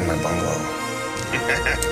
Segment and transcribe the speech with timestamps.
[0.00, 0.50] in my bungalow?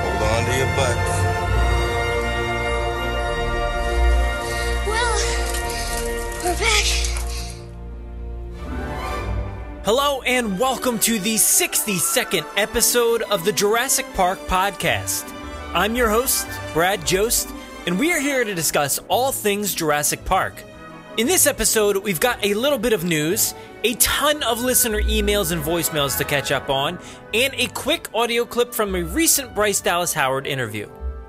[0.00, 1.10] Hold on to your butts.
[4.86, 5.16] Well,
[6.44, 6.86] we're back.
[9.84, 15.30] Hello, and welcome to the 62nd episode of the Jurassic Park podcast.
[15.74, 17.50] I'm your host, Brad Jost,
[17.86, 20.64] and we are here to discuss all things Jurassic Park.
[21.20, 23.52] In this episode, we've got a little bit of news,
[23.84, 26.98] a ton of listener emails and voicemails to catch up on,
[27.34, 30.88] and a quick audio clip from a recent Bryce Dallas Howard interview.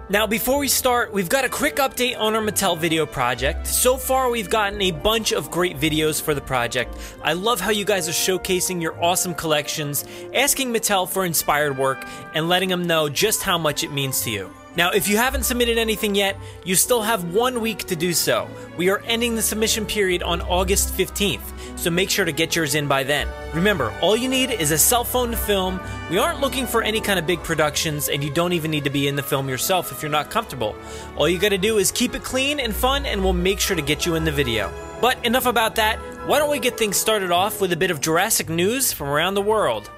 [0.10, 3.68] Now, before we start, we've got a quick update on our Mattel video project.
[3.68, 6.96] So far, we've gotten a bunch of great videos for the project.
[7.22, 12.08] I love how you guys are showcasing your awesome collections, asking Mattel for inspired work,
[12.34, 14.50] and letting them know just how much it means to you.
[14.78, 18.48] Now, if you haven't submitted anything yet, you still have one week to do so.
[18.78, 21.42] We are ending the submission period on August 15th,
[21.78, 23.28] so make sure to get yours in by then.
[23.54, 25.82] Remember, all you need is a cell phone to film.
[26.10, 28.90] We aren't looking for any kind of big productions, and you don't even need to
[28.90, 30.74] be in the film yourself if you're not comfortable.
[31.18, 33.82] All you gotta do is keep it clean and fun, and we'll make sure to
[33.82, 34.72] get you in the video.
[35.02, 36.00] But enough about that.
[36.28, 39.34] Why don't we get things started off with a bit of Jurassic news from around
[39.34, 39.92] the world?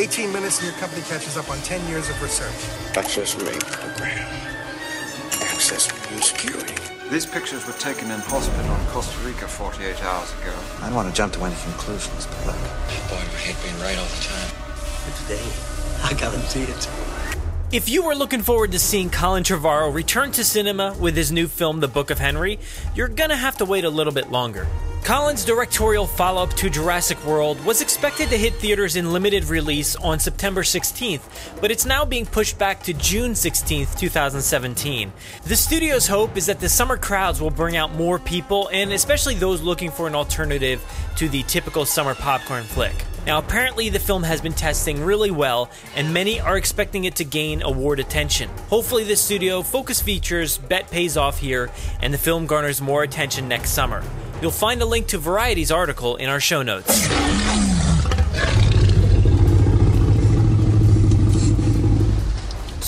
[0.00, 2.96] 18 minutes and your company catches up on 10 years of research.
[2.96, 4.26] Access rate program.
[5.52, 6.72] Access new security.
[7.10, 10.54] These pictures were taken in hospital in Costa Rica 48 hours ago.
[10.80, 12.56] I don't want to jump to any conclusions, but look,
[13.10, 14.50] Boy, I hate being right all the time.
[15.04, 15.44] But today,
[16.02, 16.88] I guarantee it.
[17.70, 21.46] If you were looking forward to seeing Colin Trevorrow return to cinema with his new
[21.46, 22.58] film, The Book of Henry,
[22.94, 24.66] you're gonna have to wait a little bit longer.
[25.04, 29.96] Colin's directorial follow up to Jurassic World was expected to hit theaters in limited release
[29.96, 31.22] on September 16th,
[31.60, 35.12] but it's now being pushed back to June 16th, 2017.
[35.44, 39.34] The studio's hope is that the summer crowds will bring out more people, and especially
[39.34, 40.84] those looking for an alternative
[41.16, 42.94] to the typical summer popcorn flick.
[43.26, 47.24] Now, apparently, the film has been testing really well, and many are expecting it to
[47.24, 48.48] gain award attention.
[48.68, 53.48] Hopefully, the studio Focus Features bet pays off here, and the film garners more attention
[53.48, 54.02] next summer.
[54.42, 57.06] You'll find a link to Variety's article in our show notes.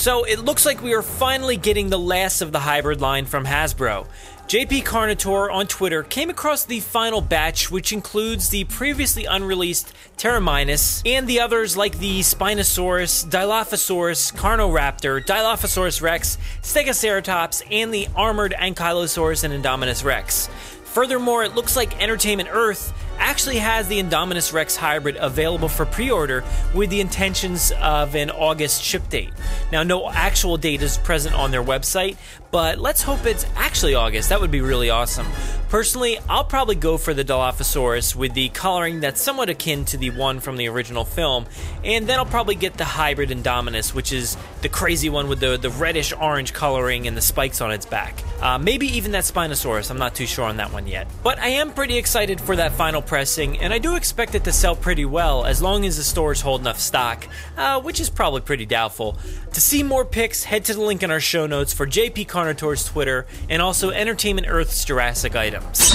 [0.03, 3.45] So it looks like we are finally getting the last of the hybrid line from
[3.45, 4.07] Hasbro.
[4.47, 11.01] JP Carnotaur on Twitter came across the final batch, which includes the previously unreleased Terraminus
[11.05, 19.45] and the others like the Spinosaurus, Dilophosaurus, Carnoraptor, Dilophosaurus Rex, Stegoceratops, and the armored Ankylosaurus
[19.45, 20.49] and Indominus Rex.
[20.93, 26.11] Furthermore, it looks like Entertainment Earth actually has the Indominus Rex hybrid available for pre
[26.11, 26.43] order
[26.75, 29.31] with the intentions of an August ship date.
[29.71, 32.17] Now, no actual date is present on their website,
[32.53, 34.29] but let's hope it's actually August.
[34.29, 35.25] That would be really awesome.
[35.69, 40.11] Personally, I'll probably go for the Dilophosaurus with the coloring that's somewhat akin to the
[40.11, 41.47] one from the original film,
[41.83, 45.57] and then I'll probably get the hybrid Indominus, which is the crazy one with the,
[45.57, 48.23] the reddish orange coloring and the spikes on its back.
[48.39, 51.07] Uh, maybe even that Spinosaurus, I'm not too sure on that one yet.
[51.23, 54.51] But I am pretty excited for that final pressing, and I do expect it to
[54.51, 57.27] sell pretty well as long as the stores hold enough stock,
[57.57, 59.17] uh, which is probably pretty doubtful.
[59.53, 62.83] To see more pics, head to the link in our show notes for JP Carnotaur's
[62.83, 65.93] Twitter and also Entertainment Earth's Jurassic items.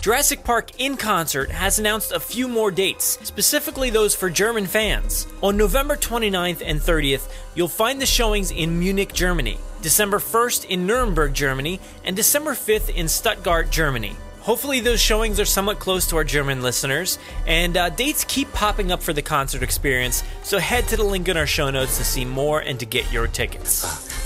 [0.00, 5.28] Jurassic Park in Concert has announced a few more dates, specifically those for German fans.
[5.44, 10.88] On November 29th and 30th, you'll find the showings in Munich, Germany, December 1st in
[10.88, 14.16] Nuremberg, Germany, and December 5th in Stuttgart, Germany.
[14.40, 18.90] Hopefully, those showings are somewhat close to our German listeners, and uh, dates keep popping
[18.90, 22.04] up for the concert experience, so head to the link in our show notes to
[22.04, 24.25] see more and to get your tickets.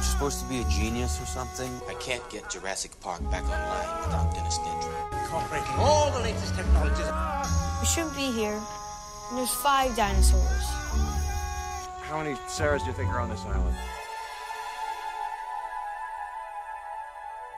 [0.00, 1.70] Aren't you supposed to be a genius or something?
[1.86, 5.24] I can't get Jurassic Park back online without Dennis Nedry.
[5.24, 7.04] Incorporating all the latest technologies.
[7.82, 8.58] We shouldn't be here.
[9.28, 10.64] And there's five dinosaurs.
[12.00, 13.76] How many Sarahs do you think are on this island?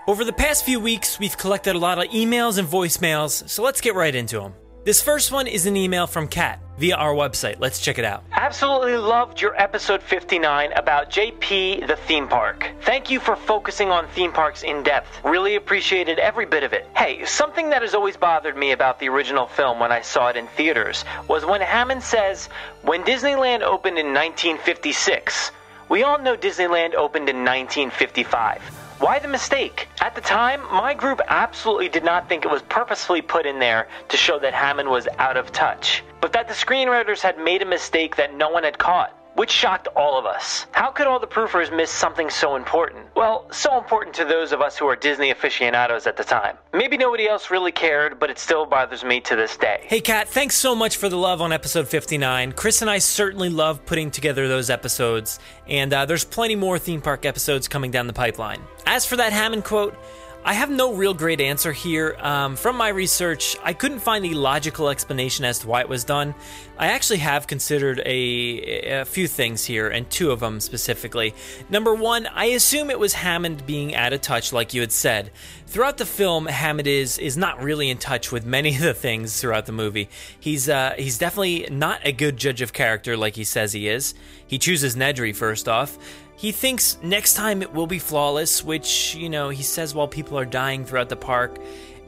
[0.08, 3.80] Over the past few weeks, we've collected a lot of emails and voicemails, so let's
[3.80, 4.54] get right into them.
[4.84, 7.60] This first one is an email from Kat via our website.
[7.60, 8.24] Let's check it out.
[8.32, 12.68] Absolutely loved your episode 59 about JP the theme park.
[12.80, 15.20] Thank you for focusing on theme parks in depth.
[15.24, 16.88] Really appreciated every bit of it.
[16.96, 20.36] Hey, something that has always bothered me about the original film when I saw it
[20.36, 22.48] in theaters was when Hammond says,
[22.82, 25.52] when Disneyland opened in 1956.
[25.90, 28.81] We all know Disneyland opened in 1955.
[29.02, 29.88] Why the mistake?
[30.00, 33.88] At the time, my group absolutely did not think it was purposefully put in there
[34.10, 37.64] to show that Hammond was out of touch, but that the screenwriters had made a
[37.64, 39.12] mistake that no one had caught.
[39.34, 40.66] Which shocked all of us.
[40.72, 43.06] How could all the proofers miss something so important?
[43.16, 46.56] Well, so important to those of us who are Disney aficionados at the time.
[46.74, 49.84] Maybe nobody else really cared, but it still bothers me to this day.
[49.86, 52.52] Hey, Kat, thanks so much for the love on episode 59.
[52.52, 57.00] Chris and I certainly love putting together those episodes, and uh, there's plenty more theme
[57.00, 58.60] park episodes coming down the pipeline.
[58.86, 59.96] As for that Hammond quote,
[60.44, 62.16] I have no real great answer here.
[62.18, 66.02] Um, from my research, I couldn't find the logical explanation as to why it was
[66.02, 66.34] done.
[66.76, 71.32] I actually have considered a, a, few things here, and two of them specifically.
[71.70, 75.30] Number one, I assume it was Hammond being out of touch, like you had said.
[75.72, 79.40] Throughout the film, Hammond is is not really in touch with many of the things
[79.40, 80.10] throughout the movie.
[80.38, 84.12] He's uh, he's definitely not a good judge of character, like he says he is.
[84.46, 85.96] He chooses Nedry first off.
[86.36, 90.38] He thinks next time it will be flawless, which, you know, he says while people
[90.38, 91.58] are dying throughout the park.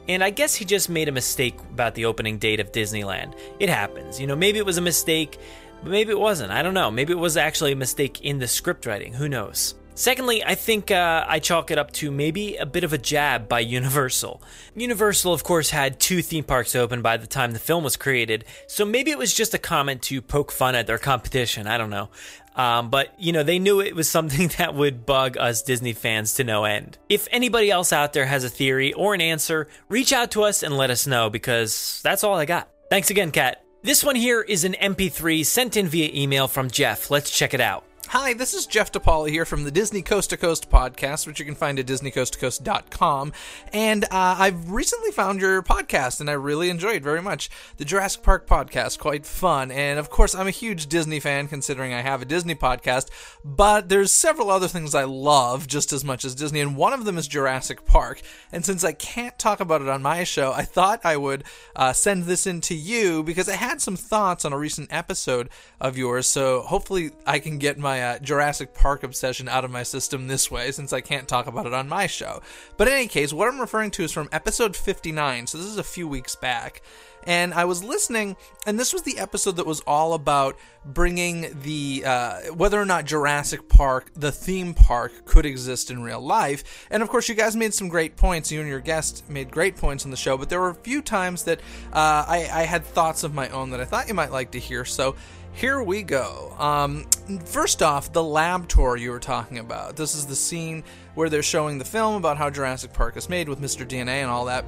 [0.07, 3.33] And I guess he just made a mistake about the opening date of Disneyland.
[3.59, 4.19] It happens.
[4.21, 5.39] You know, maybe it was a mistake,
[5.81, 6.51] but maybe it wasn't.
[6.51, 6.91] I don't know.
[6.91, 9.13] Maybe it was actually a mistake in the script writing.
[9.13, 9.73] Who knows?
[9.97, 13.47] Secondly, I think uh, I chalk it up to maybe a bit of a jab
[13.47, 14.41] by Universal.
[14.75, 18.43] Universal, of course, had two theme parks open by the time the film was created,
[18.67, 21.65] so maybe it was just a comment to poke fun at their competition.
[21.65, 22.09] I don't know.
[22.57, 26.33] Um, but, you know, they knew it was something that would bug us Disney fans
[26.35, 26.97] to no end.
[27.07, 30.61] If anybody else out there has a theory or an answer, reach out to us
[30.61, 32.69] and let us know because that's all I got.
[32.89, 33.63] Thanks again, Kat.
[33.81, 37.09] This one here is an MP3 sent in via email from Jeff.
[37.09, 37.85] Let's check it out.
[38.09, 41.45] Hi, this is Jeff DePaula here from the Disney Coast to Coast podcast, which you
[41.45, 43.33] can find at DisneyCoastToCoast.com.
[43.73, 47.83] And uh, I've recently found your podcast, and I really enjoyed it very much the
[47.83, 48.99] Jurassic Park podcast.
[48.99, 52.53] Quite fun, and of course, I'm a huge Disney fan, considering I have a Disney
[52.53, 53.09] podcast.
[53.43, 57.05] But there's several other things I love just as much as Disney, and one of
[57.05, 58.21] them is Jurassic Park.
[58.51, 61.43] And since I can't talk about it on my show, I thought I would
[61.75, 65.49] uh, send this in to you because I had some thoughts on a recent episode
[65.81, 66.27] of yours.
[66.27, 70.49] So hopefully, I can get my uh, Jurassic Park obsession out of my system this
[70.49, 72.41] way since I can't talk about it on my show.
[72.77, 75.77] But in any case, what I'm referring to is from episode 59, so this is
[75.77, 76.81] a few weeks back.
[77.27, 78.35] And I was listening,
[78.67, 83.05] and this was the episode that was all about bringing the uh, whether or not
[83.05, 86.87] Jurassic Park, the theme park, could exist in real life.
[86.91, 88.51] And of course, you guys made some great points.
[88.51, 91.01] You and your guest made great points on the show, but there were a few
[91.01, 91.59] times that
[91.93, 94.59] uh, I, I had thoughts of my own that I thought you might like to
[94.59, 94.85] hear.
[94.85, 95.15] So
[95.55, 96.53] here we go.
[96.59, 97.05] Um,
[97.45, 99.95] first off, the lab tour you were talking about.
[99.95, 100.83] This is the scene
[101.15, 103.87] where they're showing the film about how Jurassic Park is made with Mr.
[103.87, 104.65] DNA and all that.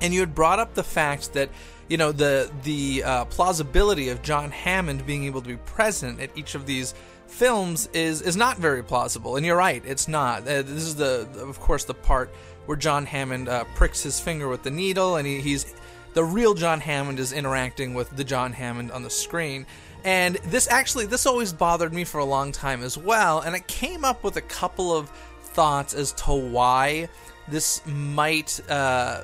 [0.00, 1.50] And you had brought up the fact that
[1.88, 6.30] you know the the uh, plausibility of John Hammond being able to be present at
[6.36, 6.94] each of these
[7.26, 9.36] films is is not very plausible.
[9.36, 10.42] And you're right, it's not.
[10.42, 12.30] Uh, this is the of course the part
[12.66, 15.74] where John Hammond uh, pricks his finger with the needle, and he, he's
[16.14, 19.66] the real John Hammond is interacting with the John Hammond on the screen.
[20.04, 23.40] And this actually, this always bothered me for a long time as well.
[23.40, 25.10] And I came up with a couple of
[25.42, 27.08] thoughts as to why
[27.48, 29.22] this might, uh,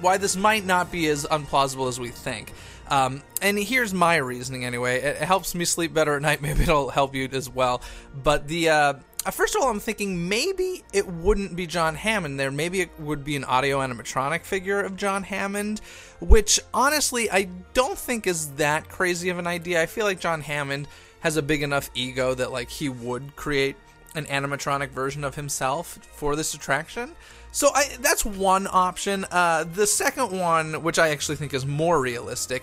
[0.00, 2.52] why this might not be as unplausible as we think.
[2.88, 5.00] Um, and here's my reasoning anyway.
[5.00, 6.42] It helps me sleep better at night.
[6.42, 7.82] Maybe it'll help you as well.
[8.22, 8.94] But the uh,
[9.26, 12.50] first of all, I'm thinking maybe it wouldn't be John Hammond there.
[12.50, 15.80] Maybe it would be an audio animatronic figure of John Hammond,
[16.20, 19.82] which honestly I don't think is that crazy of an idea.
[19.82, 20.88] I feel like John Hammond
[21.20, 23.76] has a big enough ego that like he would create
[24.14, 27.12] an animatronic version of himself for this attraction.
[27.52, 29.26] So I, that's one option.
[29.30, 32.62] Uh, the second one, which I actually think is more realistic,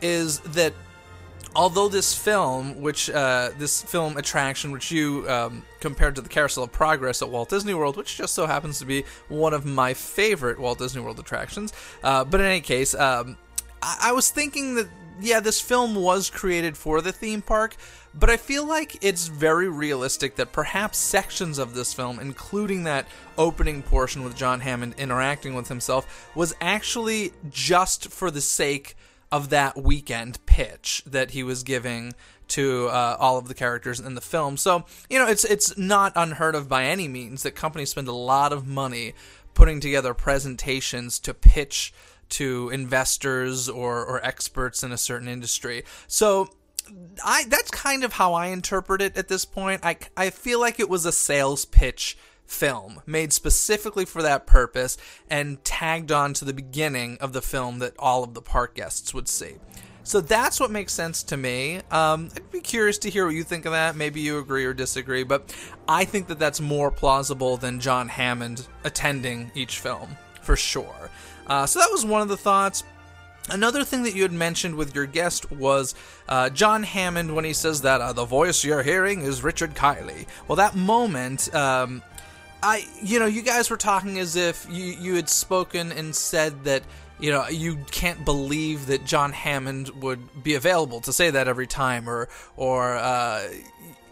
[0.00, 0.72] is that
[1.54, 6.64] although this film, which uh, this film attraction, which you um, compared to the Carousel
[6.64, 9.94] of Progress at Walt Disney World, which just so happens to be one of my
[9.94, 13.36] favorite Walt Disney World attractions, uh, but in any case, um,
[13.82, 14.88] I-, I was thinking that
[15.20, 17.76] yeah, this film was created for the theme park,
[18.14, 23.06] but I feel like it's very realistic that perhaps sections of this film, including that
[23.36, 28.96] opening portion with John Hammond interacting with himself, was actually just for the sake
[29.30, 32.14] of that weekend pitch that he was giving
[32.48, 34.56] to uh, all of the characters in the film.
[34.56, 38.12] So, you know, it's it's not unheard of by any means that companies spend a
[38.12, 39.14] lot of money
[39.54, 41.92] putting together presentations to pitch
[42.30, 45.84] to investors or, or experts in a certain industry.
[46.06, 46.48] So
[47.24, 49.84] I that's kind of how I interpret it at this point.
[49.84, 52.16] I, I feel like it was a sales pitch
[52.48, 54.96] film made specifically for that purpose
[55.30, 59.14] and tagged on to the beginning of the film that all of the park guests
[59.14, 59.56] would see.
[60.02, 61.82] So that's what makes sense to me.
[61.90, 63.94] Um, I'd be curious to hear what you think of that.
[63.94, 65.54] Maybe you agree or disagree, but
[65.86, 71.10] I think that that's more plausible than John Hammond attending each film for sure.
[71.46, 72.84] Uh, so that was one of the thoughts.
[73.50, 75.94] Another thing that you had mentioned with your guest was
[76.28, 80.26] uh, John Hammond when he says that uh, the voice you're hearing is Richard Kiley.
[80.46, 82.02] Well, that moment, um,
[82.62, 86.64] I, you know, you guys were talking as if you you had spoken and said
[86.64, 86.82] that
[87.20, 91.66] you know you can't believe that John Hammond would be available to say that every
[91.66, 93.48] time, or or uh,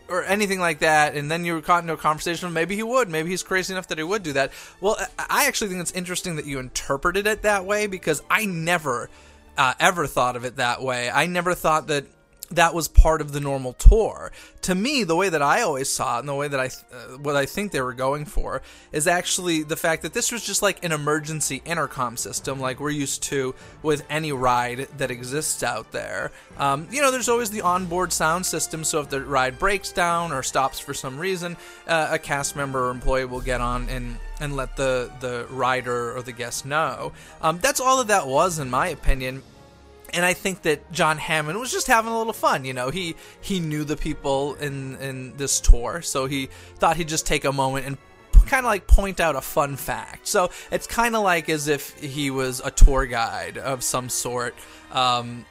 [0.09, 2.53] or anything like that, and then you were caught into a conversation.
[2.53, 3.09] Maybe he would.
[3.09, 4.53] Maybe he's crazy enough that he would do that.
[4.81, 9.11] Well, I actually think it's interesting that you interpreted it that way because I never
[9.57, 11.11] uh, ever thought of it that way.
[11.11, 12.07] I never thought that
[12.51, 14.33] that was part of the normal tour.
[14.63, 17.19] To me, the way that I always saw it, and the way that I, uh,
[17.19, 18.63] what I think they were going for,
[18.93, 22.91] is actually the fact that this was just like an emergency intercom system, like we're
[22.91, 26.31] used to with any ride that exists out there.
[26.59, 30.33] Um, you know, there's always the onboard sound system, so if the ride breaks down
[30.33, 34.19] or stops for some reason, uh, a cast member or employee will get on and
[34.39, 37.13] and let the the rider or the guest know.
[37.41, 39.43] Um, that's all that that was, in my opinion
[40.13, 42.65] and I think that John Hammond was just having a little fun.
[42.65, 47.09] You know, he he knew the people in in this tour, so he thought he'd
[47.09, 47.99] just take a moment and
[48.47, 50.29] kind of like point out a fun fact.
[50.29, 54.55] So it's kind of like as if he was a tour guide of some sort.
[54.93, 55.45] Um,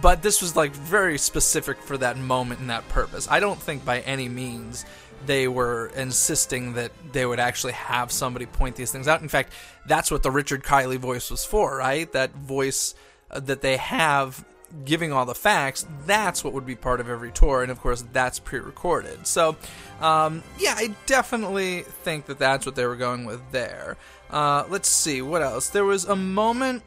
[0.00, 3.26] but this was like very specific for that moment and that purpose.
[3.30, 4.84] I don't think by any means
[5.26, 9.22] they were insisting that they would actually have somebody point these things out.
[9.22, 9.54] In fact,
[9.86, 12.10] that's what the Richard Kiley voice was for, right?
[12.12, 12.94] That voice
[13.30, 14.44] that they have
[14.84, 18.04] giving all the facts, that's what would be part of every tour, and of course,
[18.12, 19.26] that's pre recorded.
[19.26, 19.56] So,
[20.00, 23.96] um, yeah, I definitely think that that's what they were going with there.
[24.30, 25.68] Uh, let's see, what else?
[25.68, 26.82] There was a moment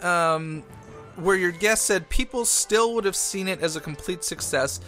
[0.00, 0.62] um,
[1.16, 4.80] where your guest said people still would have seen it as a complete success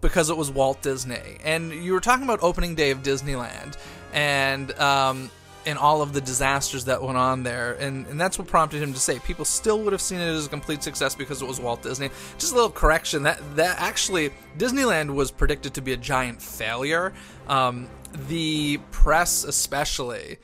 [0.00, 1.38] because it was Walt Disney.
[1.44, 3.76] And you were talking about opening day of Disneyland.
[4.12, 5.30] And um,
[5.68, 7.74] and all of the disasters that went on there.
[7.74, 10.46] And, and that's what prompted him to say people still would have seen it as
[10.46, 12.08] a complete success because it was Walt Disney.
[12.38, 17.12] Just a little correction that that actually Disneyland was predicted to be a giant failure.
[17.48, 17.88] Um,
[18.28, 20.38] the press, especially,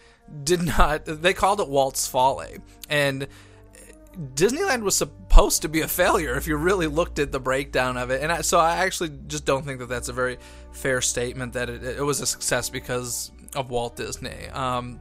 [0.44, 1.06] did not.
[1.06, 2.58] They called it Walt's Folly,
[2.90, 3.26] and
[4.34, 8.10] Disneyland was supposed to be a failure if you really looked at the breakdown of
[8.10, 8.22] it.
[8.22, 10.38] And I, so I actually just don't think that that's a very
[10.72, 14.48] fair statement that it, it was a success because of Walt Disney.
[14.52, 15.00] Um,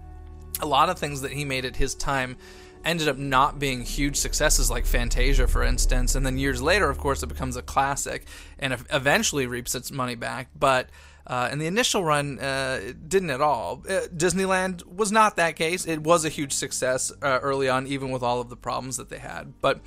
[0.63, 2.37] a lot of things that he made at his time
[2.85, 6.15] ended up not being huge successes like Fantasia, for instance.
[6.15, 8.25] And then years later, of course, it becomes a classic
[8.59, 10.49] and eventually reaps its money back.
[10.57, 10.89] But
[11.25, 13.83] uh, in the initial run, uh, it didn't at all.
[13.87, 15.85] Uh, Disneyland was not that case.
[15.85, 19.09] It was a huge success uh, early on, even with all of the problems that
[19.09, 19.53] they had.
[19.61, 19.79] But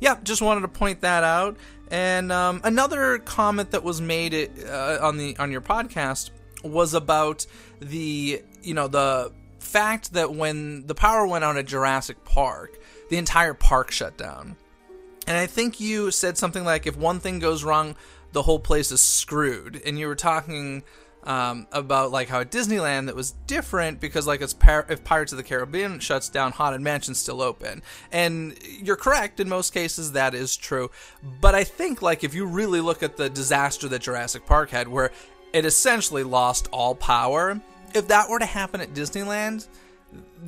[0.00, 1.56] yeah, just wanted to point that out.
[1.90, 6.30] And um, another comment that was made uh, on the on your podcast
[6.64, 7.46] was about
[7.80, 9.32] the you know the
[9.62, 12.78] fact that when the power went out at Jurassic Park,
[13.08, 14.56] the entire park shut down.
[15.26, 17.96] And I think you said something like, if one thing goes wrong,
[18.32, 19.80] the whole place is screwed.
[19.84, 20.82] And you were talking
[21.24, 25.32] um, about like how at Disneyland that was different because like it's Par- if Pirates
[25.32, 27.82] of the Caribbean shuts down, Haunted Mansion's still open.
[28.10, 30.90] And you're correct in most cases that is true.
[31.40, 34.88] But I think like if you really look at the disaster that Jurassic Park had,
[34.88, 35.12] where
[35.52, 37.60] it essentially lost all power
[37.94, 39.66] if that were to happen at Disneyland,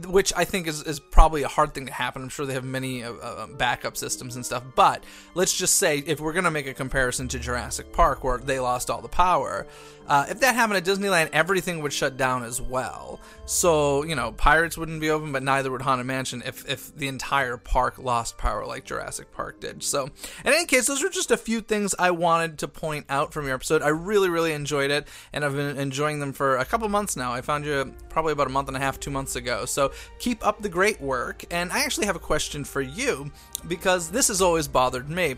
[0.06, 2.22] which I think is, is probably a hard thing to happen.
[2.22, 4.64] I'm sure they have many uh, uh, backup systems and stuff.
[4.74, 8.38] But let's just say if we're going to make a comparison to Jurassic Park, where
[8.38, 9.66] they lost all the power,
[10.06, 13.20] uh, if that happened at Disneyland, everything would shut down as well.
[13.46, 17.08] So, you know, Pirates wouldn't be open, but neither would Haunted Mansion if, if the
[17.08, 19.82] entire park lost power like Jurassic Park did.
[19.82, 20.04] So,
[20.44, 23.46] in any case, those are just a few things I wanted to point out from
[23.46, 23.82] your episode.
[23.82, 27.32] I really, really enjoyed it, and I've been enjoying them for a couple months now.
[27.32, 29.64] I found you probably about a month and a half, two months ago.
[29.64, 29.83] So,
[30.18, 31.44] keep up the great work.
[31.50, 33.30] And I actually have a question for you
[33.68, 35.36] because this has always bothered me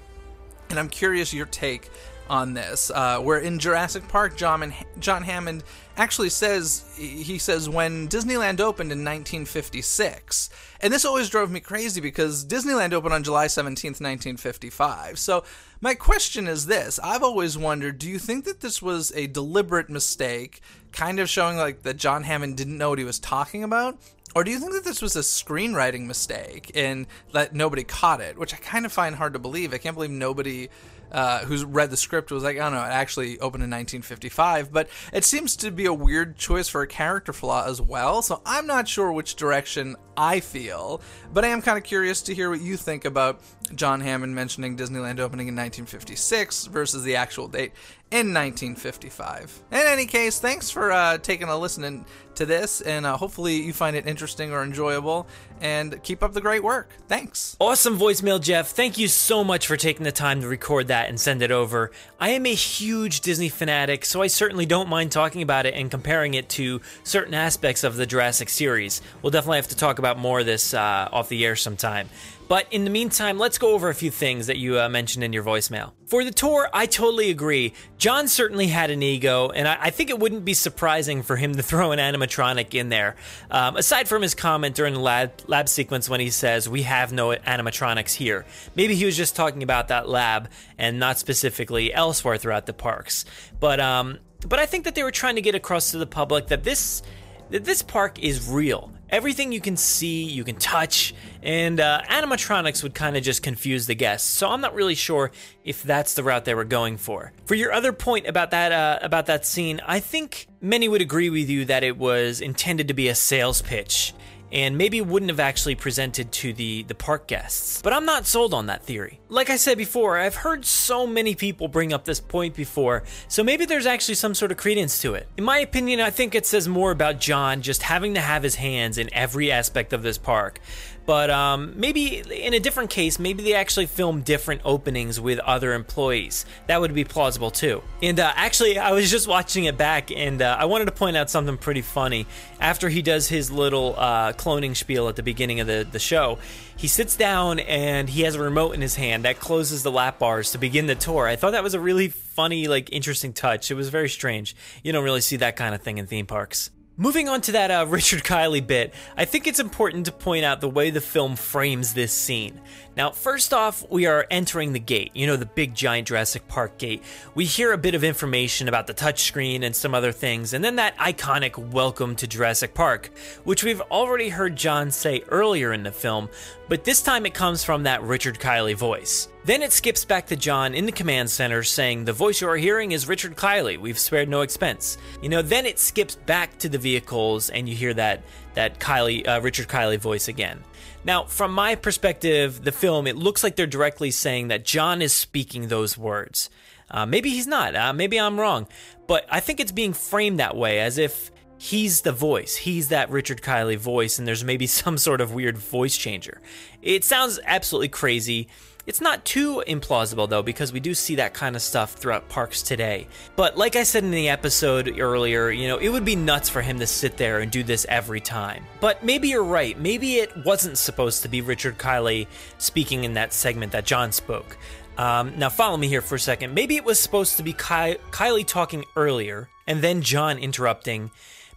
[0.70, 1.90] and I'm curious your take
[2.28, 2.90] on this.
[2.90, 5.64] Uh, where in Jurassic Park, John, John Hammond
[5.96, 10.50] actually says he says when Disneyland opened in 1956,
[10.80, 15.18] and this always drove me crazy because Disneyland opened on July 17th, 1955.
[15.18, 15.44] So
[15.80, 19.88] my question is this: I've always wondered, do you think that this was a deliberate
[19.88, 20.60] mistake,
[20.92, 23.98] kind of showing like that John Hammond didn't know what he was talking about?
[24.36, 28.36] Or do you think that this was a screenwriting mistake and that nobody caught it?
[28.36, 29.72] Which I kind of find hard to believe.
[29.72, 30.68] I can't believe nobody
[31.16, 34.70] uh, who's read the script was like, I don't know, it actually opened in 1955.
[34.70, 38.20] But it seems to be a weird choice for a character flaw as well.
[38.20, 41.00] So I'm not sure which direction I feel,
[41.32, 43.40] but I am kind of curious to hear what you think about
[43.74, 47.72] John Hammond mentioning Disneyland opening in 1956 versus the actual date
[48.10, 49.62] in 1955.
[49.72, 52.04] In any case, thanks for uh, taking a listen
[52.36, 55.26] to this, and uh, hopefully you find it interesting or enjoyable,
[55.60, 56.90] and keep up the great work.
[57.08, 57.56] Thanks.
[57.58, 58.68] Awesome voicemail, Jeff.
[58.68, 61.90] Thank you so much for taking the time to record that and send it over.
[62.20, 65.90] I am a huge Disney fanatic, so I certainly don't mind talking about it and
[65.90, 69.02] comparing it to certain aspects of the Jurassic series.
[69.22, 72.08] We'll definitely have to talk about more of this uh, off the air sometime.
[72.48, 75.32] But in the meantime, let's go over a few things that you uh, mentioned in
[75.32, 75.92] your voicemail.
[76.06, 77.72] For the tour, I totally agree.
[77.98, 81.54] John certainly had an ego, and I, I think it wouldn't be surprising for him
[81.56, 83.16] to throw an animatronic in there.
[83.50, 87.12] Um, aside from his comment during the lab, lab sequence when he says, We have
[87.12, 88.46] no animatronics here.
[88.76, 90.48] Maybe he was just talking about that lab
[90.78, 93.24] and not specifically elsewhere throughout the parks.
[93.58, 96.48] But, um, but I think that they were trying to get across to the public
[96.48, 97.02] that this
[97.50, 102.82] that this park is real everything you can see, you can touch, and uh, animatronics
[102.82, 104.28] would kind of just confuse the guests.
[104.28, 105.30] So I'm not really sure
[105.64, 107.32] if that's the route they were going for.
[107.44, 111.30] For your other point about that uh, about that scene, I think many would agree
[111.30, 114.12] with you that it was intended to be a sales pitch
[114.52, 117.82] and maybe wouldn't have actually presented to the, the park guests.
[117.82, 119.20] But I'm not sold on that theory.
[119.28, 123.42] Like I said before, I've heard so many people bring up this point before, so
[123.42, 125.28] maybe there's actually some sort of credence to it.
[125.36, 128.56] In my opinion, I think it says more about John just having to have his
[128.56, 130.60] hands in every aspect of this park
[131.06, 135.72] but um, maybe in a different case, maybe they actually film different openings with other
[135.72, 136.44] employees.
[136.66, 137.82] That would be plausible too.
[138.02, 141.16] And uh, actually, I was just watching it back, and uh, I wanted to point
[141.16, 142.26] out something pretty funny.
[142.60, 146.38] After he does his little uh, cloning spiel at the beginning of the, the show,
[146.76, 150.18] he sits down and he has a remote in his hand that closes the lap
[150.18, 151.26] bars to begin the tour.
[151.26, 153.70] I thought that was a really funny, like interesting touch.
[153.70, 154.56] It was very strange.
[154.82, 156.70] You don't really see that kind of thing in theme parks.
[156.98, 160.62] Moving on to that uh, Richard Kiley bit, I think it's important to point out
[160.62, 162.60] the way the film frames this scene.
[162.96, 166.78] Now, first off, we are entering the gate, you know, the big giant Jurassic Park
[166.78, 167.02] gate.
[167.34, 170.76] We hear a bit of information about the touchscreen and some other things, and then
[170.76, 173.10] that iconic welcome to Jurassic Park,
[173.44, 176.30] which we've already heard John say earlier in the film,
[176.70, 179.28] but this time it comes from that Richard Kiley voice.
[179.44, 182.56] Then it skips back to John in the command center saying, The voice you are
[182.56, 183.78] hearing is Richard Kiley.
[183.78, 184.96] We've spared no expense.
[185.22, 188.22] You know, then it skips back to the vehicles and you hear that,
[188.54, 190.64] that Kiley, uh, Richard Kiley voice again.
[191.06, 195.14] Now, from my perspective, the film, it looks like they're directly saying that John is
[195.14, 196.50] speaking those words.
[196.90, 197.76] Uh, maybe he's not.
[197.76, 198.66] Uh, maybe I'm wrong.
[199.06, 202.56] But I think it's being framed that way as if he's the voice.
[202.56, 206.40] He's that Richard Kiley voice, and there's maybe some sort of weird voice changer.
[206.82, 208.48] It sounds absolutely crazy.
[208.86, 212.62] It's not too implausible though, because we do see that kind of stuff throughout parks
[212.62, 213.08] today.
[213.34, 216.62] But like I said in the episode earlier, you know, it would be nuts for
[216.62, 218.64] him to sit there and do this every time.
[218.80, 219.78] But maybe you're right.
[219.78, 224.56] Maybe it wasn't supposed to be Richard Kiley speaking in that segment that John spoke.
[224.98, 226.54] Um, now, follow me here for a second.
[226.54, 231.10] Maybe it was supposed to be Ky- Kiley talking earlier and then John interrupting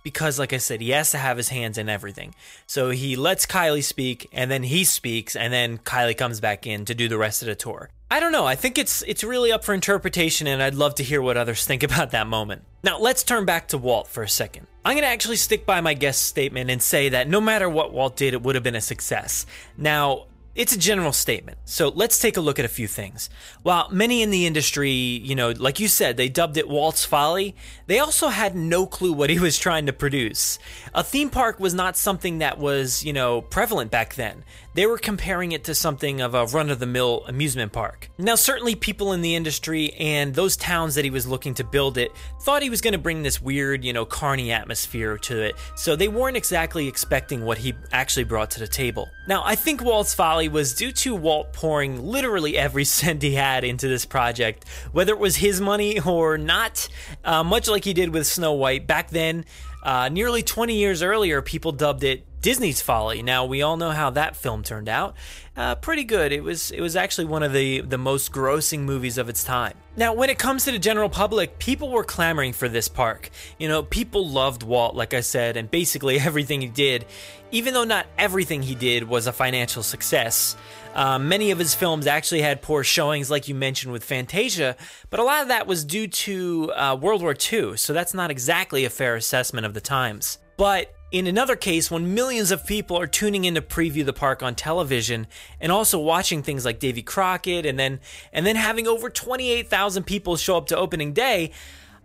[0.03, 2.33] because, like I said, he has to have his hands in everything.
[2.67, 6.85] So he lets Kiley speak, and then he speaks, and then Kiley comes back in
[6.85, 7.89] to do the rest of the tour.
[8.11, 8.45] I don't know.
[8.45, 11.65] I think it's it's really up for interpretation, and I'd love to hear what others
[11.67, 12.63] think about that moment.
[12.83, 14.67] Now let's turn back to Walt for a second.
[14.83, 18.15] I'm gonna actually stick by my guest statement and say that no matter what Walt
[18.15, 19.45] did, it would have been a success.
[19.77, 21.57] Now, it's a general statement.
[21.65, 23.29] So let's take a look at a few things.
[23.61, 27.55] While many in the industry, you know, like you said, they dubbed it Walt's Folly,
[27.87, 30.59] they also had no clue what he was trying to produce.
[30.93, 34.43] A theme park was not something that was, you know, prevalent back then.
[34.79, 38.09] They were comparing it to something of a run of the mill amusement park.
[38.17, 41.97] Now, certainly people in the industry and those towns that he was looking to build
[41.97, 42.13] it
[42.43, 45.97] thought he was going to bring this weird, you know, carny atmosphere to it, so
[45.97, 49.09] they weren't exactly expecting what he actually brought to the table.
[49.27, 53.65] Now, I think Walt's Folly was due to Walt pouring literally every cent he had
[53.65, 56.87] into this project, whether it was his money or not,
[57.25, 58.87] uh, much like he did with Snow White.
[58.87, 59.43] Back then,
[59.83, 63.21] uh, nearly 20 years earlier, people dubbed it Disney's Folly.
[63.21, 65.15] Now we all know how that film turned out.
[65.57, 66.31] Uh, pretty good.
[66.31, 69.73] It was it was actually one of the the most grossing movies of its time.
[69.97, 73.29] Now, when it comes to the general public, people were clamoring for this park.
[73.57, 77.05] You know, people loved Walt, like I said, and basically everything he did,
[77.51, 80.55] even though not everything he did was a financial success.
[80.95, 84.77] Uh, many of his films actually had poor showings, like you mentioned with Fantasia,
[85.09, 88.31] but a lot of that was due to uh, World War II, so that's not
[88.31, 90.37] exactly a fair assessment of the times.
[90.55, 94.43] But in another case, when millions of people are tuning in to preview the park
[94.43, 95.27] on television
[95.59, 97.99] and also watching things like Davy Crockett and then
[98.31, 101.51] and then having over 28,000 people show up to opening day,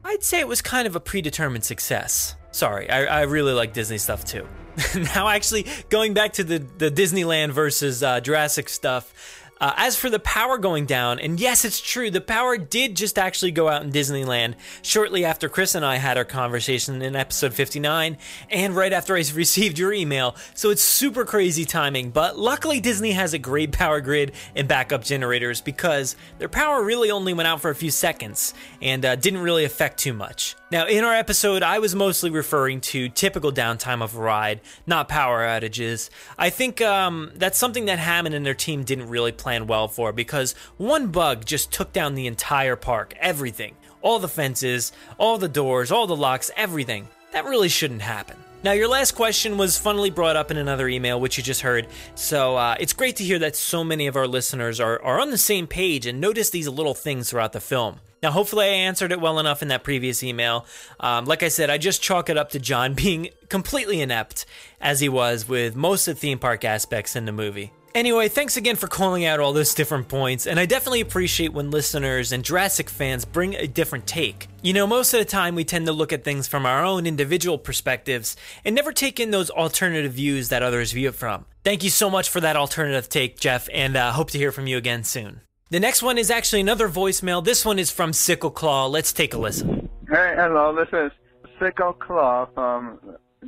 [0.02, 2.34] I'd say it was kind of a predetermined success.
[2.50, 4.46] Sorry, I, I really like Disney stuff too.
[5.14, 10.10] now, actually, going back to the, the Disneyland versus uh, Jurassic stuff, uh, as for
[10.10, 13.82] the power going down, and yes, it's true, the power did just actually go out
[13.82, 18.18] in Disneyland shortly after Chris and I had our conversation in episode 59,
[18.50, 22.10] and right after I received your email, so it's super crazy timing.
[22.10, 27.10] But luckily, Disney has a great power grid and backup generators because their power really
[27.10, 30.56] only went out for a few seconds and uh, didn't really affect too much.
[30.74, 35.08] Now, in our episode, I was mostly referring to typical downtime of a ride, not
[35.08, 36.10] power outages.
[36.36, 40.12] I think um, that's something that Hammond and their team didn't really plan well for
[40.12, 43.76] because one bug just took down the entire park, everything.
[44.02, 47.08] All the fences, all the doors, all the locks, everything.
[47.32, 48.36] That really shouldn't happen.
[48.64, 51.86] Now, your last question was funnily brought up in another email, which you just heard.
[52.14, 55.30] So uh, it's great to hear that so many of our listeners are, are on
[55.30, 58.00] the same page and notice these little things throughout the film.
[58.22, 60.64] Now, hopefully, I answered it well enough in that previous email.
[60.98, 64.46] Um, like I said, I just chalk it up to John being completely inept,
[64.80, 67.70] as he was with most of the theme park aspects in the movie.
[67.94, 71.70] Anyway, thanks again for calling out all those different points, and I definitely appreciate when
[71.70, 74.48] listeners and Jurassic fans bring a different take.
[74.62, 77.06] You know, most of the time we tend to look at things from our own
[77.06, 81.44] individual perspectives and never take in those alternative views that others view it from.
[81.62, 84.66] Thank you so much for that alternative take, Jeff, and uh, hope to hear from
[84.66, 85.42] you again soon.
[85.70, 87.44] The next one is actually another voicemail.
[87.44, 88.88] This one is from Sickle Claw.
[88.88, 89.88] Let's take a listen.
[90.08, 91.12] Hey, hello, this is
[91.60, 92.98] Sickle Claw from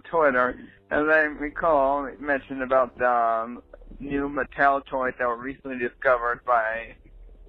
[0.05, 0.57] Twitter.
[0.93, 3.61] As I recall, mentioned about um,
[4.01, 6.95] new Mattel toys that were recently discovered by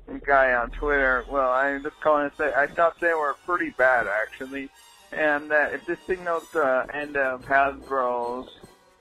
[0.07, 1.25] a guy on Twitter.
[1.29, 4.69] Well, I'm just calling to say I thought they were pretty bad actually,
[5.11, 8.49] and that if this signals the end of Hasbro's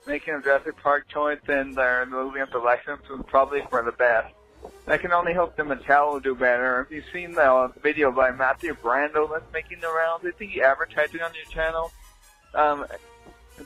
[0.05, 3.91] making a Jurassic Park toys, then they're moving up the license was probably for the
[3.91, 4.33] best.
[4.87, 6.81] I can only hope the Mattel will do better.
[6.81, 10.61] If you've seen the video by Matthew Brando that's making the rounds, I think he
[10.61, 11.91] advertised it on your channel.
[12.55, 12.85] Um,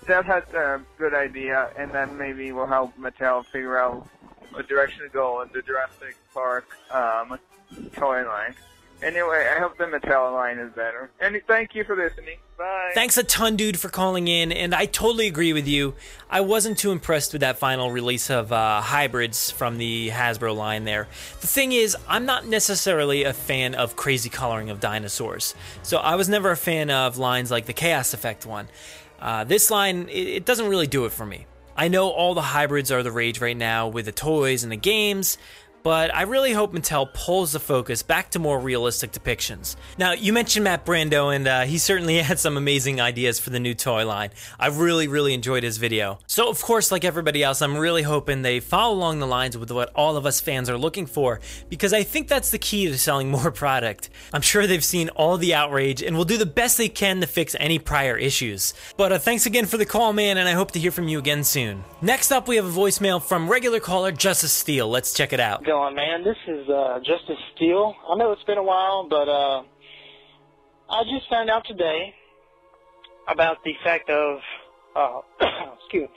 [0.08, 4.08] that has a good idea, and then maybe we'll help Mattel figure out
[4.52, 7.38] what direction to go in the Jurassic Park um,
[7.94, 8.56] toy line.
[9.04, 11.10] Anyway, I hope the Mattel line is better.
[11.20, 12.38] And thank you for listening.
[12.56, 12.92] Bye.
[12.94, 14.52] Thanks a ton, dude, for calling in.
[14.52, 15.96] And I totally agree with you.
[16.30, 20.84] I wasn't too impressed with that final release of uh, hybrids from the Hasbro line
[20.84, 21.08] there.
[21.40, 25.56] The thing is, I'm not necessarily a fan of crazy coloring of dinosaurs.
[25.82, 28.68] So I was never a fan of lines like the Chaos Effect one.
[29.22, 31.46] Uh, this line, it, it doesn't really do it for me.
[31.76, 34.78] I know all the hybrids are the rage right now with the toys and the
[34.78, 35.38] games,
[35.84, 39.76] but I really hope Mattel pulls the focus back to more realistic depictions.
[39.98, 43.60] Now, you mentioned Matt Brando, and uh, he certainly had some amazing ideas for the
[43.60, 44.30] new toy line.
[44.60, 46.20] I really, really enjoyed his video.
[46.28, 49.72] So, of course, like everybody else, I'm really hoping they follow along the lines with
[49.72, 51.40] what all of us fans are looking for,
[51.70, 54.10] because I think that's the key to selling more product.
[54.34, 57.28] I'm sure they've seen all the outrage and will do the best they can to
[57.28, 58.74] fix any prior issues.
[58.98, 61.20] But uh, thanks again for the call, man, and I hope to hear from you
[61.20, 61.84] again soon.
[62.02, 64.88] Next up, we have a voicemail from regular caller Justice Steele.
[64.88, 66.22] Let's check it out going, man?
[66.22, 67.96] This is uh, Justice Steele.
[68.10, 69.64] I know it's been a while, but uh,
[70.90, 72.14] I just found out today
[73.30, 74.40] about the fact of,
[74.98, 75.22] uh,
[75.80, 76.16] excuse me,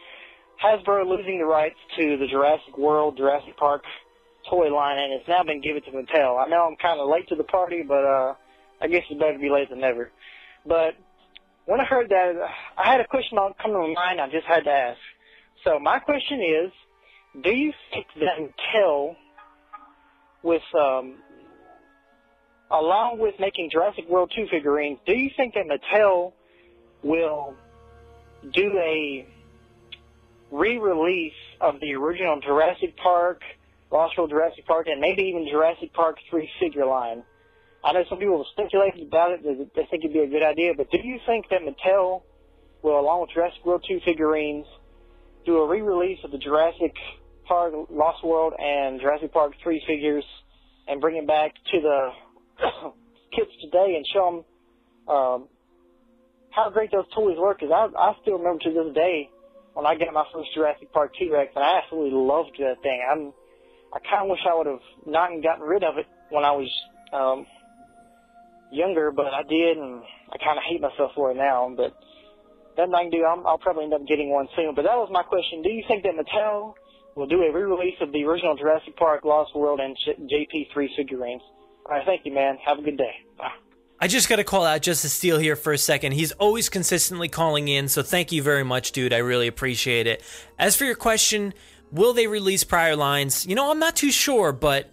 [0.58, 3.84] Hasbro losing the rights to the Jurassic World, Jurassic Park
[4.50, 6.44] toy line, and it's now been given to Mattel.
[6.44, 8.34] I know I'm kind of late to the party, but uh,
[8.82, 10.10] I guess it's better to be late than never.
[10.66, 10.94] But
[11.66, 12.32] when I heard that,
[12.76, 14.20] I had a question come to my mind.
[14.20, 14.98] I just had to ask.
[15.62, 16.72] So my question is,
[17.44, 19.14] do you think that Mattel
[20.44, 21.16] with um,
[22.70, 26.32] along with making Jurassic World 2 figurines, do you think that Mattel
[27.02, 27.54] will
[28.52, 29.26] do a
[30.52, 33.40] re-release of the original Jurassic Park,
[33.90, 37.22] Lost World Jurassic Park, and maybe even Jurassic Park 3 figure line?
[37.82, 39.42] I know some people have speculated about it.
[39.42, 42.22] They think it'd be a good idea, but do you think that Mattel
[42.82, 44.66] will, along with Jurassic World 2 figurines,
[45.44, 46.94] do a re-release of the Jurassic
[47.46, 50.24] Park, Lost World, and Jurassic Park 3 figures
[50.88, 52.08] and bring them back to the
[53.36, 54.44] kids today and show
[55.06, 55.48] them um,
[56.50, 57.54] how great those toys were.
[57.54, 59.30] Because I, I still remember to this day
[59.74, 63.02] when I got my first Jurassic Park T-Rex, and I absolutely loved that thing.
[63.10, 63.32] I'm,
[63.92, 66.70] I kind of wish I would have not gotten rid of it when I was
[67.12, 67.46] um,
[68.70, 70.02] younger, but I did, and
[70.32, 71.72] I kind of hate myself for it now.
[71.76, 71.94] But
[72.78, 73.24] nothing I can do.
[73.24, 74.74] I'm, I'll probably end up getting one soon.
[74.74, 75.62] But that was my question.
[75.62, 76.74] Do you think that Mattel
[77.14, 79.96] will do a re-release of the original Jurassic Park, Lost World, and
[80.30, 81.42] JP3 figurines?
[81.86, 82.58] All right, thank you, man.
[82.64, 83.14] Have a good day.
[83.38, 83.52] Bye.
[84.00, 86.12] I just got to call out Justice Steele here for a second.
[86.12, 89.12] He's always consistently calling in, so thank you very much, dude.
[89.12, 90.22] I really appreciate it.
[90.58, 91.54] As for your question,
[91.92, 93.46] will they release prior lines?
[93.46, 94.90] You know, I'm not too sure, but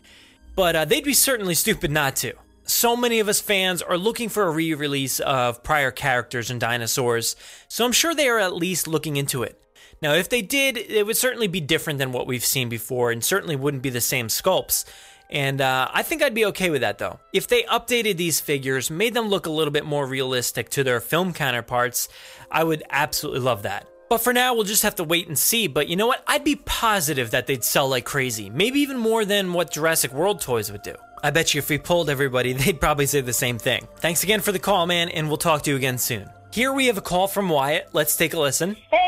[0.55, 2.33] but uh, they'd be certainly stupid not to.
[2.63, 7.35] So many of us fans are looking for a re-release of prior characters and dinosaurs,
[7.67, 9.59] so I'm sure they are at least looking into it.
[10.01, 13.23] Now, if they did, it would certainly be different than what we've seen before, and
[13.23, 14.85] certainly wouldn't be the same sculpts.
[15.29, 17.19] And uh, I think I'd be okay with that though.
[17.31, 20.99] If they updated these figures, made them look a little bit more realistic to their
[20.99, 22.09] film counterparts,
[22.51, 23.87] I would absolutely love that.
[24.09, 25.67] But for now, we'll just have to wait and see.
[25.67, 26.21] But you know what?
[26.27, 28.49] I'd be positive that they'd sell like crazy.
[28.49, 30.95] Maybe even more than what Jurassic World toys would do.
[31.23, 33.87] I bet you if we polled everybody, they'd probably say the same thing.
[33.99, 36.29] Thanks again for the call, man, and we'll talk to you again soon.
[36.51, 37.87] Here we have a call from Wyatt.
[37.93, 38.75] Let's take a listen.
[38.91, 39.00] Hey,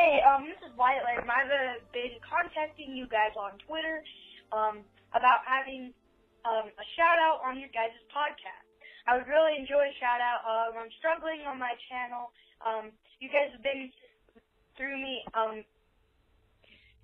[0.84, 1.48] I've
[1.96, 4.04] been contacting you guys on Twitter
[4.52, 4.84] um,
[5.16, 5.96] about having
[6.44, 8.68] um, a shout out on your guys' podcast.
[9.08, 10.44] I would really enjoy a shout out.
[10.44, 12.32] Um, I'm struggling on my channel.
[12.64, 13.92] Um, you guys have been
[14.76, 15.64] through me um,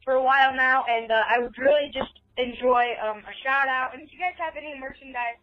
[0.03, 3.95] for a while now, and uh, I would really just enjoy um, a shout out.
[3.95, 5.39] And if you guys have any merchandise,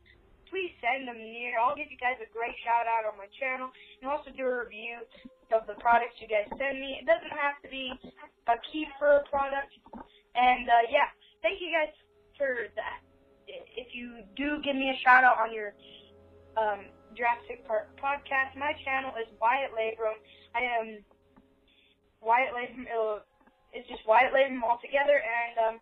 [0.48, 1.59] please send them near.
[1.59, 4.64] I'll give you guys a great shout out on my channel and also do a
[4.66, 5.02] review
[5.54, 6.98] of the products you guys send me.
[6.98, 7.94] It doesn't have to be
[8.50, 9.72] a Kiefer product.
[10.37, 11.11] And uh, yeah,
[11.42, 11.92] thank you guys
[12.37, 13.06] for that
[13.48, 15.74] if you do give me a shout out on your
[16.56, 20.18] um, Jurassic Park podcast, my channel is Wyatt Labrum.
[20.54, 21.04] I am
[22.20, 22.87] Wyatt Labrum.
[22.90, 23.20] Uh,
[23.72, 25.20] it's just Wyatt Labrum all together.
[25.22, 25.80] And um,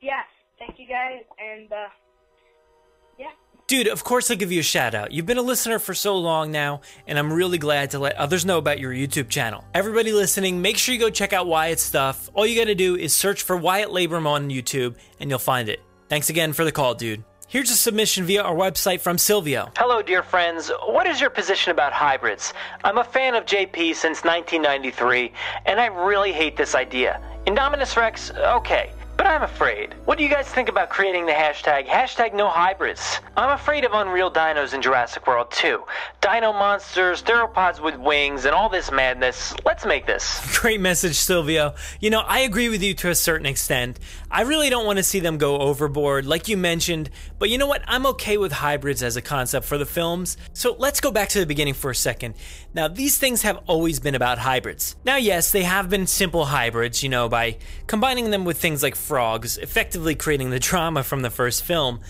[0.00, 0.22] yeah,
[0.58, 1.24] thank you guys.
[1.38, 1.90] And uh,
[3.18, 3.34] yeah.
[3.68, 5.12] Dude, of course I'll give you a shout out.
[5.12, 8.44] You've been a listener for so long now, and I'm really glad to let others
[8.44, 9.64] know about your YouTube channel.
[9.72, 12.28] Everybody listening, make sure you go check out Wyatt's stuff.
[12.34, 15.80] All you gotta do is search for Wyatt Labrum on YouTube, and you'll find it.
[16.08, 17.24] Thanks again for the call, dude.
[17.48, 19.70] Here's a submission via our website from Silvio.
[19.76, 20.70] Hello, dear friends.
[20.86, 22.54] What is your position about hybrids?
[22.82, 25.32] I'm a fan of JP since 1993,
[25.66, 27.20] and I really hate this idea.
[27.46, 28.90] Indominus Rex, okay.
[29.16, 29.94] But I'm afraid.
[30.04, 33.20] What do you guys think about creating the hashtag, hashtag no hybrids?
[33.36, 35.84] I'm afraid of unreal dinos in Jurassic World too.
[36.20, 39.54] Dino monsters, theropods with wings, and all this madness.
[39.64, 40.40] Let's make this.
[40.60, 41.74] Great message, Silvio.
[42.00, 43.98] You know, I agree with you to a certain extent.
[44.34, 47.66] I really don't want to see them go overboard, like you mentioned, but you know
[47.66, 47.82] what?
[47.86, 50.38] I'm okay with hybrids as a concept for the films.
[50.54, 52.34] So let's go back to the beginning for a second.
[52.72, 54.96] Now, these things have always been about hybrids.
[55.04, 58.94] Now, yes, they have been simple hybrids, you know, by combining them with things like
[58.94, 62.00] frogs, effectively creating the drama from the first film.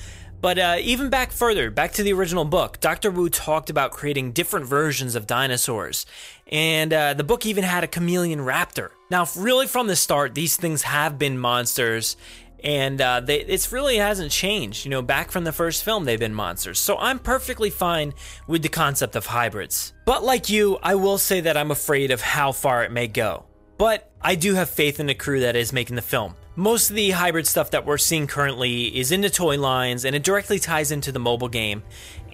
[0.43, 3.13] But uh, even back further, back to the original book, Dr.
[3.13, 6.05] Wu talked about creating different versions of dinosaurs.
[6.51, 8.91] And uh, the book even had a chameleon raptor.
[9.09, 12.17] Now, really from the start, these things have been monsters.
[12.65, 14.85] And uh, they, it's really hasn't changed.
[14.85, 16.81] You know, back from the first film, they've been monsters.
[16.81, 18.13] So I'm perfectly fine
[18.49, 19.93] with the concept of hybrids.
[20.07, 23.45] But like you, I will say that I'm afraid of how far it may go.
[23.79, 26.35] But I do have faith in the crew that is making the film.
[26.57, 30.15] Most of the hybrid stuff that we're seeing currently is in the toy lines and
[30.15, 31.83] it directly ties into the mobile game,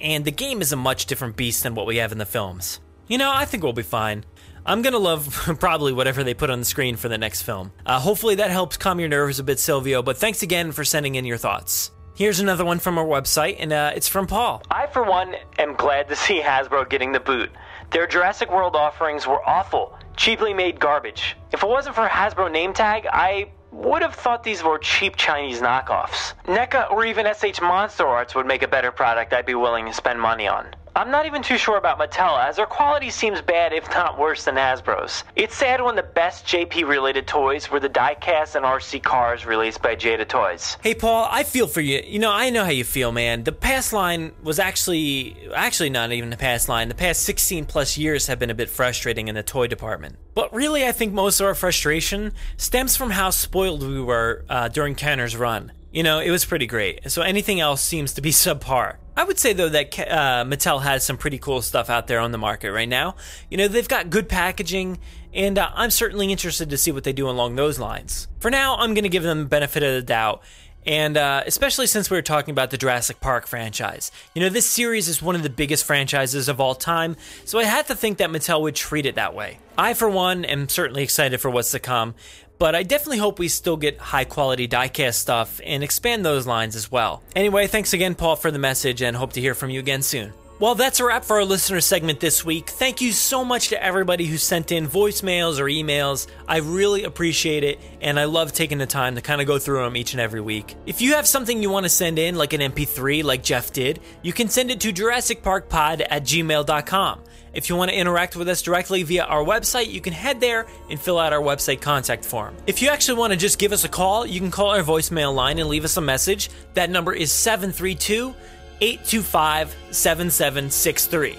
[0.00, 2.80] and the game is a much different beast than what we have in the films.
[3.06, 4.24] You know, I think we'll be fine.
[4.66, 7.70] I'm gonna love probably whatever they put on the screen for the next film.
[7.86, 11.14] Uh, hopefully that helps calm your nerves a bit, Silvio, but thanks again for sending
[11.14, 11.92] in your thoughts.
[12.16, 14.62] Here's another one from our website, and uh, it's from Paul.
[14.68, 17.50] I, for one, am glad to see Hasbro getting the boot.
[17.92, 21.36] Their Jurassic World offerings were awful, cheaply made garbage.
[21.52, 25.60] If it wasn't for Hasbro name tag, I would have thought these were cheap Chinese
[25.60, 26.34] knockoffs.
[26.44, 29.92] NECA or even SH Monster Arts would make a better product I'd be willing to
[29.92, 30.66] spend money on.
[30.98, 34.46] I'm not even too sure about Mattel, as their quality seems bad, if not worse,
[34.46, 35.22] than Hasbro's.
[35.36, 39.80] It's sad when the best JP related toys were the diecast and RC cars released
[39.80, 40.76] by Jada Toys.
[40.82, 42.02] Hey, Paul, I feel for you.
[42.04, 43.44] You know, I know how you feel, man.
[43.44, 46.88] The past line was actually, actually not even the past line.
[46.88, 50.16] The past 16 plus years have been a bit frustrating in the toy department.
[50.34, 54.66] But really, I think most of our frustration stems from how spoiled we were uh,
[54.66, 55.70] during Kenner's run.
[55.90, 57.10] You know, it was pretty great.
[57.10, 58.96] So anything else seems to be subpar.
[59.16, 62.30] I would say though that uh, Mattel has some pretty cool stuff out there on
[62.30, 63.16] the market right now.
[63.50, 64.98] You know, they've got good packaging,
[65.32, 68.28] and uh, I'm certainly interested to see what they do along those lines.
[68.38, 70.42] For now, I'm going to give them the benefit of the doubt
[70.86, 74.12] And uh, especially since we were talking about the Jurassic Park franchise.
[74.34, 77.64] You know, this series is one of the biggest franchises of all time, so I
[77.64, 79.58] had to think that Mattel would treat it that way.
[79.76, 82.14] I, for one, am certainly excited for what's to come,
[82.58, 86.76] but I definitely hope we still get high quality diecast stuff and expand those lines
[86.76, 87.22] as well.
[87.36, 90.32] Anyway, thanks again, Paul, for the message, and hope to hear from you again soon.
[90.60, 92.70] Well, that's a wrap for our listener segment this week.
[92.70, 96.26] Thank you so much to everybody who sent in voicemails or emails.
[96.48, 99.84] I really appreciate it, and I love taking the time to kind of go through
[99.84, 100.74] them each and every week.
[100.84, 104.00] If you have something you want to send in, like an MP3, like Jeff did,
[104.22, 107.20] you can send it to JurassicParkPod at gmail.com.
[107.52, 110.66] If you want to interact with us directly via our website, you can head there
[110.90, 112.56] and fill out our website contact form.
[112.66, 115.32] If you actually want to just give us a call, you can call our voicemail
[115.32, 116.50] line and leave us a message.
[116.74, 118.34] That number is 732
[118.80, 121.36] 825 7763.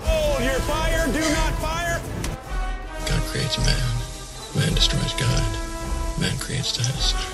[0.00, 2.00] Hold your fire, do not fire.
[3.06, 3.92] God creates man.
[4.56, 5.42] Man destroys God.
[6.20, 7.28] Man creates dinosaurs.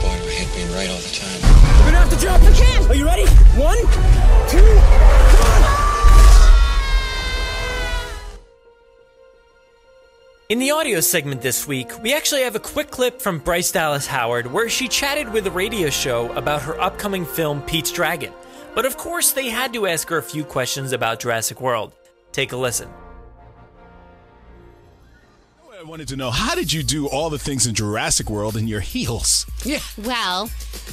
[0.00, 1.40] Boy, I hate being right all the time.
[1.78, 2.90] We're gonna have to drop the can.
[2.90, 3.26] Are you ready?
[3.54, 3.78] One,
[4.50, 4.58] two,
[10.52, 14.06] In the audio segment this week, we actually have a quick clip from Bryce Dallas
[14.06, 18.34] Howard where she chatted with a radio show about her upcoming film Pete's Dragon.
[18.74, 21.94] But of course, they had to ask her a few questions about Jurassic World.
[22.32, 22.90] Take a listen.
[25.82, 28.68] I wanted to know how did you do all the things in Jurassic World in
[28.68, 29.46] your heels?
[29.64, 29.80] Yeah.
[29.98, 30.46] Well,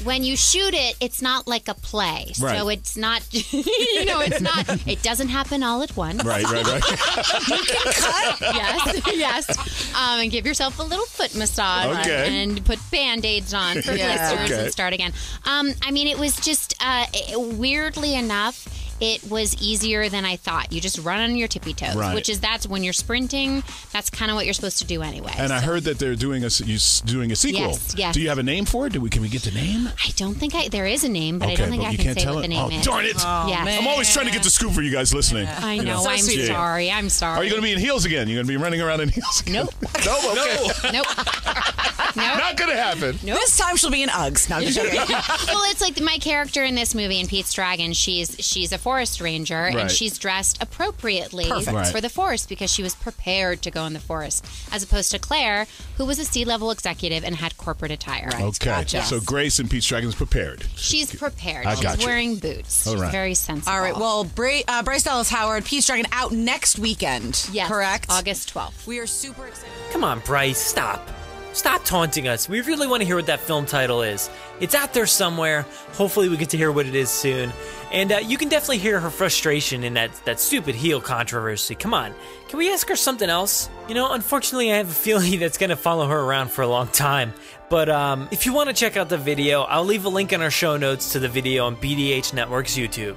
[0.04, 2.34] when you shoot it, it's not like a play.
[2.39, 2.58] Right.
[2.58, 3.21] So it's not,
[3.54, 6.23] you know, it's not, it doesn't happen all at once.
[6.23, 6.84] Right, right, right.
[7.49, 8.41] you can cut.
[8.41, 9.95] Yes, yes.
[9.95, 11.95] Um, and give yourself a little foot massage.
[11.99, 12.41] Okay.
[12.41, 14.15] And put band aids on for Yeah.
[14.32, 14.63] blisters Okay.
[14.63, 15.13] and start again.
[15.45, 18.67] Um, I mean, it was just, uh, weirdly enough,
[19.00, 20.72] it was easier than I thought.
[20.72, 22.14] You just run on your tippy toes, Right.
[22.16, 23.64] which is that's when you're sprinting.
[23.92, 25.34] That's kind of what you're supposed to do anyway.
[25.38, 27.62] And I heard that they're doing a s- you s- doing a sequel.
[27.70, 28.14] Yes, yes.
[28.14, 28.94] Do you have a name for it?
[28.94, 29.88] Do we can we get the name?
[29.88, 30.68] I don't think I.
[30.68, 32.46] There is a name, but I don't think I you can can't say tell what
[32.46, 32.50] it.
[32.50, 32.86] the oh, name oh, is.
[32.86, 33.16] darn it!
[33.16, 33.80] Yes.
[33.80, 35.48] I'm always trying to get the scoop for you guys listening.
[35.48, 36.04] I You know.
[36.06, 36.46] I'm Yeah.
[36.48, 36.92] sorry.
[36.92, 37.38] I'm sorry.
[37.40, 38.28] Are you going to be in heels again?
[38.28, 39.42] You're going to be running around in heels?
[39.42, 39.54] Again?
[39.54, 39.74] Nope.
[40.06, 40.32] no.
[40.32, 40.92] Okay.
[40.94, 41.06] Nope.
[42.15, 43.17] Not going to happen.
[43.24, 44.50] This time she'll be in Uggs.
[44.50, 45.00] No, I'm just joking.
[45.48, 47.93] well, it's like my character in this movie in Pete's Dragon.
[47.93, 49.76] She's she's a forest ranger Right.
[49.78, 51.76] and she's dressed appropriately Perfect.
[51.76, 51.88] Right.
[51.88, 55.19] for the forest because she was prepared to go in the forest, as opposed to
[55.19, 55.67] Claire,
[55.98, 58.30] who was a C-level executive and had corporate attire.
[58.39, 58.84] Okay.
[58.86, 60.65] So Grace and Pete's Dragon's prepared.
[60.76, 61.65] She's prepared.
[61.65, 62.06] I she's got you.
[62.08, 62.88] wearing boots.
[62.88, 63.12] All she's right.
[63.12, 63.72] very sensible.
[63.72, 63.95] All right.
[63.95, 67.48] Well, Bra- uh, Bryce Dallas Howard, Pete's Dragon out next weekend.
[67.52, 68.08] Yes, Correct?
[68.10, 68.88] August 12th.
[68.88, 69.69] We are super excited.
[69.91, 71.08] Come on, Bryce, stop.
[71.54, 72.48] Stop taunting us.
[72.48, 74.30] We really want to hear what that film title is.
[74.60, 75.66] It's out there somewhere.
[75.94, 77.52] Hopefully, we get to hear what it is soon.
[77.92, 81.74] And uh, you can definitely hear her frustration in that, that stupid heel controversy.
[81.74, 82.14] Come on.
[82.50, 83.68] Can we ask her something else?
[83.88, 86.68] You know, unfortunately, I have a feeling that's going to follow her around for a
[86.68, 87.34] long time.
[87.70, 90.42] But um, if you want to check out the video, I'll leave a link in
[90.42, 93.16] our show notes to the video on BDH Network's YouTube.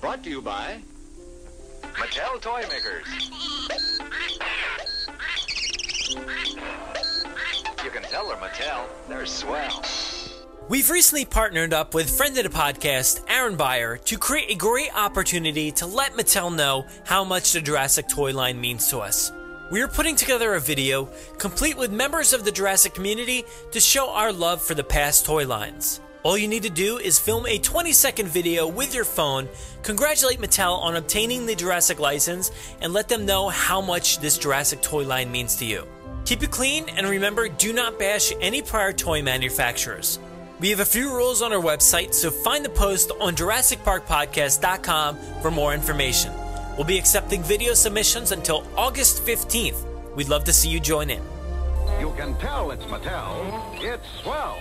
[0.00, 0.80] Brought to you by
[1.82, 4.00] Mattel Toy Makers.
[6.10, 8.86] You can tell Mattel.
[9.08, 9.82] They're swell.
[10.68, 14.94] We've recently partnered up with friend of the podcast, Aaron Beyer, to create a great
[14.94, 19.32] opportunity to let Mattel know how much the Jurassic toy line means to us.
[19.70, 24.10] We are putting together a video complete with members of the Jurassic community to show
[24.10, 26.00] our love for the past toy lines.
[26.24, 29.46] All you need to do is film a 20 second video with your phone,
[29.82, 34.80] congratulate Mattel on obtaining the Jurassic license, and let them know how much this Jurassic
[34.80, 35.86] toy line means to you.
[36.24, 40.18] Keep it clean and remember do not bash any prior toy manufacturers.
[40.60, 45.50] We have a few rules on our website, so find the post on JurassicParkPodcast.com for
[45.50, 46.32] more information.
[46.78, 49.84] We'll be accepting video submissions until August 15th.
[50.16, 51.22] We'd love to see you join in.
[52.00, 53.78] You can tell it's Mattel.
[53.82, 54.56] It's swell.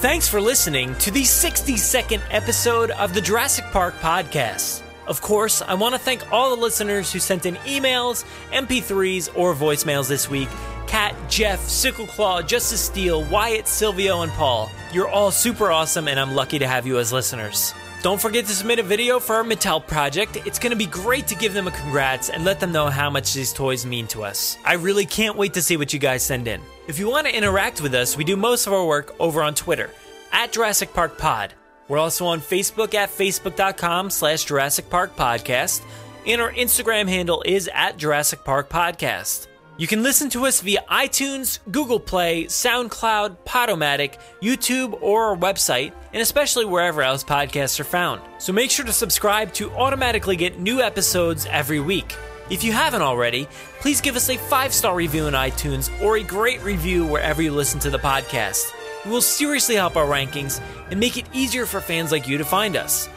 [0.00, 4.82] Thanks for listening to the 62nd episode of the Jurassic Park podcast.
[5.06, 9.54] Of course, I want to thank all the listeners who sent in emails, MP3s, or
[9.54, 10.50] voicemails this week.
[10.86, 14.70] Kat, Jeff, Sickleclaw, Justice Steele, Wyatt, Silvio, and Paul.
[14.92, 17.72] You're all super awesome, and I'm lucky to have you as listeners.
[18.06, 20.36] Don't forget to submit a video for our Mattel project.
[20.46, 23.10] It's going to be great to give them a congrats and let them know how
[23.10, 24.58] much these toys mean to us.
[24.64, 26.62] I really can't wait to see what you guys send in.
[26.86, 29.56] If you want to interact with us, we do most of our work over on
[29.56, 29.90] Twitter
[30.30, 31.54] at Jurassic Park Pod.
[31.88, 35.82] We're also on Facebook at facebook.com slash Jurassic Park Podcast,
[36.28, 39.48] and our Instagram handle is at Jurassic Park Podcast.
[39.78, 45.92] You can listen to us via iTunes, Google Play, SoundCloud, Podomatic, YouTube, or our website,
[46.14, 48.22] and especially wherever else podcasts are found.
[48.38, 52.16] So make sure to subscribe to automatically get new episodes every week.
[52.48, 53.48] If you haven't already,
[53.80, 57.52] please give us a five star review on iTunes or a great review wherever you
[57.52, 58.64] listen to the podcast.
[59.04, 60.58] It will seriously help our rankings
[60.90, 63.10] and make it easier for fans like you to find us.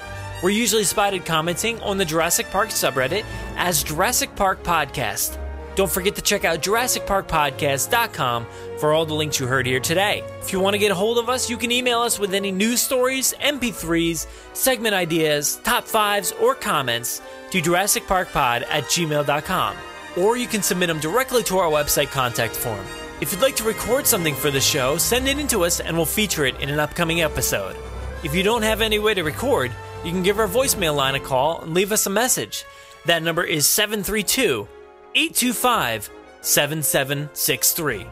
[0.43, 3.23] We're usually spotted commenting on the Jurassic Park subreddit
[3.55, 5.37] as Jurassic Park Podcast.
[5.79, 8.47] Don't forget to check out JurassicParkPodcast.com
[8.79, 10.25] for all the links you heard here today.
[10.41, 12.51] If you want to get a hold of us, you can email us with any
[12.51, 17.21] news stories, MP3s, segment ideas, top fives, or comments
[17.51, 19.77] to JurassicParkPod at gmail.com.
[20.17, 22.85] Or you can submit them directly to our website contact form.
[23.21, 25.95] If you'd like to record something for the show, send it in to us and
[25.95, 27.77] we'll feature it in an upcoming episode.
[28.21, 29.71] If you don't have any way to record,
[30.03, 32.65] you can give our voicemail line a call and leave us a message.
[33.05, 34.67] That number is 732
[35.15, 36.09] 825
[36.41, 38.07] 7763.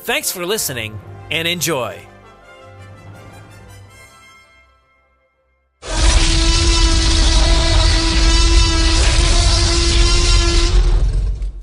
[0.00, 0.98] Thanks for listening
[1.30, 2.06] and enjoy.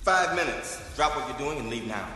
[0.02, 0.82] Five minutes.
[0.96, 2.08] Drop what you're doing and leave now.